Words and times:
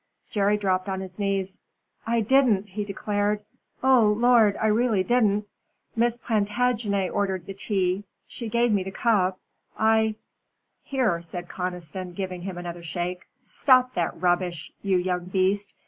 Jerry 0.31 0.57
dropped 0.57 0.89
on 0.89 0.99
his 0.99 1.19
knees. 1.19 1.59
"I 2.07 2.21
didn't," 2.21 2.69
he 2.69 2.83
declared, 2.83 3.41
"oh 3.83 4.15
lor, 4.17 4.55
I 4.59 4.65
really 4.65 5.03
didn't. 5.03 5.45
Miss 5.95 6.17
Plantagenet 6.17 7.11
ordered 7.13 7.45
the 7.45 7.53
tea. 7.53 8.05
She 8.27 8.49
gave 8.49 8.71
me 8.71 8.81
the 8.81 8.89
cup 8.89 9.39
I" 9.77 10.15
"Here," 10.91 11.21
said 11.21 11.49
Conniston, 11.49 12.15
giving 12.15 12.41
him 12.41 12.57
another 12.57 12.81
shake, 12.81 13.27
"stop 13.43 13.93
that 13.93 14.19
rubbish, 14.19 14.71
you 14.81 14.97
young 14.97 15.25
beast. 15.25 15.75